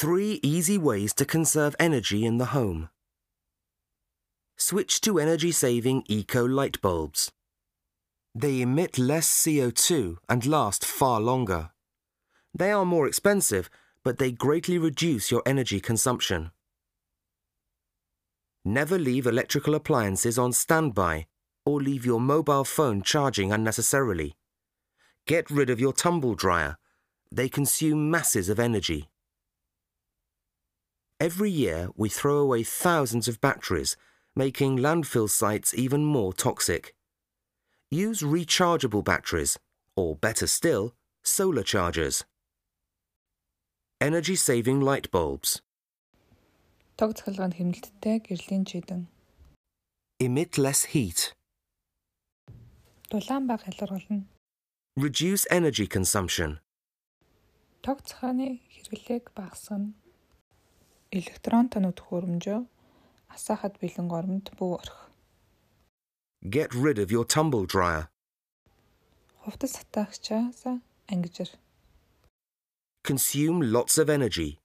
[0.00, 2.88] Three easy ways to conserve energy in the home.
[4.56, 7.32] Switch to energy saving eco light bulbs.
[8.32, 11.70] They emit less CO2 and last far longer.
[12.54, 13.68] They are more expensive,
[14.04, 16.52] but they greatly reduce your energy consumption.
[18.64, 21.26] Never leave electrical appliances on standby
[21.66, 24.36] or leave your mobile phone charging unnecessarily.
[25.26, 26.78] Get rid of your tumble dryer.
[27.32, 29.08] They consume masses of energy.
[31.19, 33.95] Every year, we throw away thousands of batteries,
[34.35, 36.93] making landfill sites even more toxic.
[37.89, 39.57] Use rechargeable batteries,
[39.95, 42.25] or better still, solar chargers.
[44.01, 45.61] Energy saving light bulbs.
[46.97, 49.07] Тог цахилгаанд хэмнэлттэй гэрлийн чийдэн.
[50.19, 51.33] Emit less heat.
[53.09, 54.27] Дулаан баг хялгаргална.
[54.97, 56.59] Reduce energy consumption.
[57.81, 59.93] Тог цахааны хэрэглээг багасгана.
[61.10, 62.60] Электрон тоног хөрөмжөө
[63.32, 65.08] асаахад бэлэн гормонд бүү орхи.
[66.44, 68.12] Get rid of your tumble dryer.
[69.40, 70.62] Хувцас сатаагчаас
[71.08, 71.48] ангижир.
[73.08, 74.58] Consume lots of energy.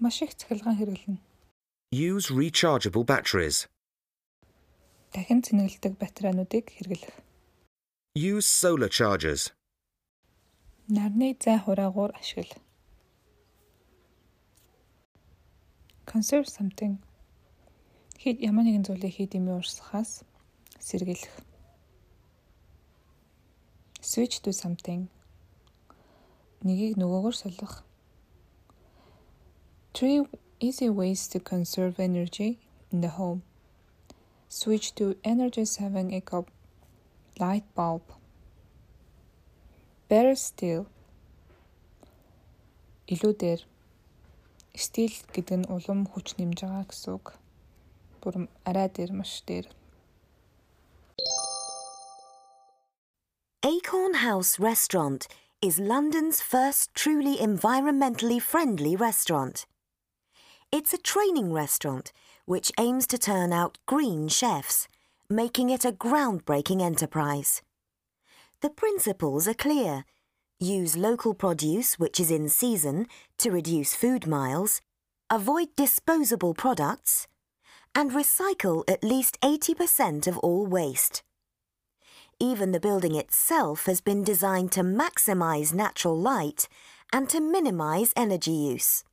[0.00, 1.20] Маш их цахилгаан хэрэглэнэ.
[1.92, 3.68] Use rechargeable batteries.
[5.12, 7.12] Дахин цэнгэлдэг батарейнуудыг хэрэглэх.
[8.16, 9.52] Use solar chargers.
[10.88, 12.56] Нарны зай хураагуур ашигла.
[16.08, 16.96] Conserve something.
[18.16, 20.24] Хэд ямар нэгэн зүйлийг хэд юм уурсахаас
[20.80, 21.34] сэргийлэх.
[24.00, 25.12] Switch to something.
[26.64, 27.74] Нэгийг нөгөөгөөр солих.
[29.92, 30.24] Three
[30.64, 32.56] easy ways to conserve energy
[32.92, 33.44] in the home.
[34.48, 36.46] Switch to energy saving eco
[37.38, 38.02] light bulb.
[40.08, 40.88] Better still.
[43.12, 43.60] Илүү дээр
[44.77, 47.37] стил гэдэг нь улам хүч нэмж байгаа гэсэн үг.
[48.21, 49.67] Бүр арай дээр маш дээр.
[53.63, 55.27] Acorn House Restaurant
[55.61, 59.65] is London's first truly environmentally friendly restaurant.
[60.71, 62.11] It's a training restaurant
[62.45, 64.87] which aims to turn out green chefs,
[65.29, 67.61] making it a groundbreaking enterprise.
[68.59, 70.03] The principles are clear.
[70.60, 73.06] Use local produce which is in season
[73.38, 74.80] to reduce food miles,
[75.30, 77.28] avoid disposable products,
[77.94, 81.22] and recycle at least 80% of all waste.
[82.40, 86.68] Even the building itself has been designed to maximise natural light
[87.12, 89.04] and to minimise energy use.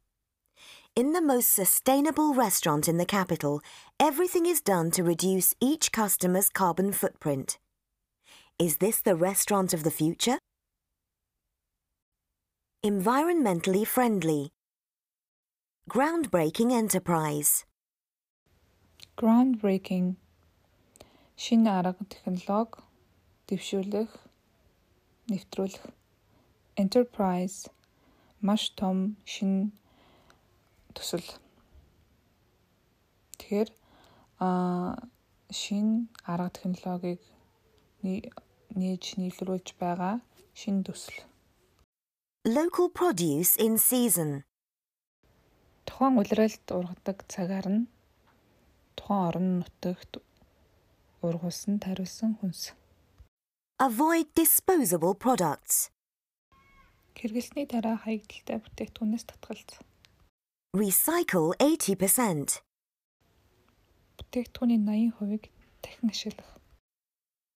[0.96, 3.62] In the most sustainable restaurant in the capital,
[4.00, 7.60] everything is done to reduce each customer's carbon footprint.
[8.58, 10.40] Is this the restaurant of the future?
[12.86, 14.52] Environmentally friendly.
[15.90, 17.66] Groundbreaking enterprise.
[19.18, 20.08] Groundbreaking.
[21.36, 22.86] Шинэ арга технологи
[23.50, 24.12] дэвшүүлэх,
[25.34, 25.86] нэвтрүүлэх.
[26.78, 27.58] Enterprise.
[28.46, 29.74] Маш том шинэ
[30.94, 31.26] төсөл.
[33.42, 33.70] Тэгэхээр
[34.38, 35.10] а
[35.50, 37.18] шинэ арга технологиг
[38.06, 40.22] нээж нийлүүлж байгаа
[40.54, 41.26] шинэ төсөл.
[42.48, 44.44] Local produce in season.
[45.90, 47.90] Тухайн улиралд ургадаг цагаар нь
[48.94, 50.22] тухайн орон нутагт
[51.26, 52.78] ургуулсан тариулсан хүнс.
[53.82, 55.90] Avoid disposable products.
[57.18, 59.82] Хэрэглэсний дараа хаягдaltaй бүтээгдэхүүнээс татгалз.
[60.78, 62.62] Recycle 80%.
[64.22, 65.50] Бүтээгдэхүүний 80%-ийг
[65.82, 66.62] дахин ашиглах.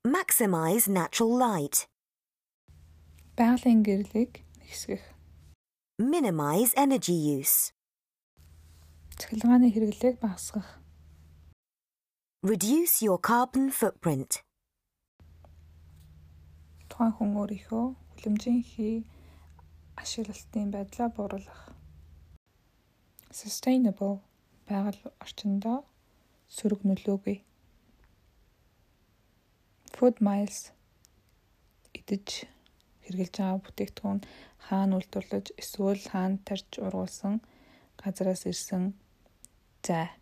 [0.02, 1.86] Maximize natural light.
[3.38, 5.02] Байгалийн гэрлийг нэгсгэх.
[5.98, 7.74] Minimize energy use.
[9.18, 10.80] Цахилгааны хэрэглээг багасгах.
[12.46, 14.46] Reduce your carbon footprint.
[16.88, 19.04] Тухайн хүн өөрийнхөө хүлэмжийн
[19.98, 21.74] ашиглалтын байдлаа бууруулах.
[23.34, 24.22] Sustainable
[24.70, 25.78] байгаль орчиндөө
[26.48, 27.38] сөрөг нөлөөгүй.
[29.92, 30.72] Food miles
[31.92, 32.48] идэж
[33.10, 34.20] хэрглэж байгаа бүтээгдэхүүн
[34.70, 37.42] хаана үйлдвэрлэж эсвэл хаана тарж ургуулсан
[37.98, 38.94] газараас ирсэн.
[39.82, 40.19] Зай